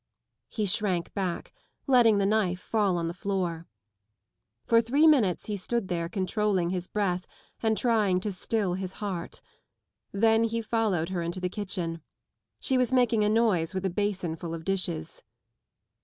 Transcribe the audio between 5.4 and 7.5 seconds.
he stood 104 thro controlling Us breath